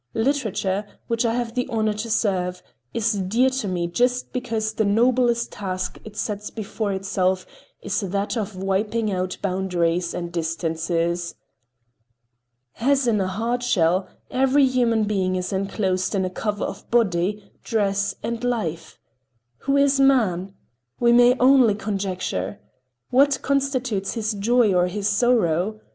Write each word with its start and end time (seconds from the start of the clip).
Literature, 0.15 0.83
which 1.05 1.25
I 1.27 1.35
have 1.35 1.53
the 1.53 1.67
honor 1.69 1.93
to 1.93 2.09
serve, 2.09 2.63
is 2.91 3.11
dear 3.13 3.51
to 3.51 3.67
me 3.67 3.85
just 3.85 4.33
because 4.33 4.73
the 4.73 4.83
noblest 4.83 5.51
task 5.51 5.99
it 6.03 6.17
sets 6.17 6.49
before 6.49 6.91
itself 6.91 7.45
is 7.83 7.99
that 7.99 8.35
of 8.35 8.55
wiping 8.55 9.11
out 9.11 9.37
boundaries 9.43 10.15
and 10.15 10.31
distances. 10.33 11.35
As 12.79 13.05
in 13.07 13.21
a 13.21 13.27
hard 13.27 13.61
shell, 13.61 14.07
every 14.31 14.65
human 14.65 15.03
being 15.03 15.35
is 15.35 15.53
enclosed 15.53 16.15
in 16.15 16.25
a 16.25 16.31
cover 16.31 16.65
of 16.65 16.89
body, 16.89 17.51
dress, 17.63 18.15
and 18.23 18.43
life. 18.43 18.97
Who 19.67 19.77
is 19.77 19.99
man? 19.99 20.55
We 20.99 21.11
may 21.11 21.37
only 21.39 21.75
conjecture. 21.75 22.59
What 23.11 23.43
constitutes 23.43 24.13
his 24.15 24.33
joy 24.33 24.73
or 24.73 24.87
his 24.87 25.07
sorrow? 25.07 25.79